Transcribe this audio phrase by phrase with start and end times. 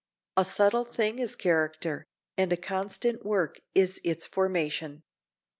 [0.35, 5.03] A subtle thing is character, and a constant work is its formation.